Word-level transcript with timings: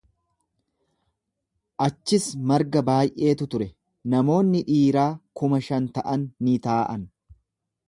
Achis 1.87 2.25
marga 2.53 2.83
baay’eetu 2.89 3.49
ture, 3.55 3.69
namoonni 4.15 4.65
dhiiraa 4.71 5.07
kuma 5.41 5.63
shan 5.69 5.93
ta’an 5.99 6.27
ni 6.49 6.57
taa’an. 6.67 7.09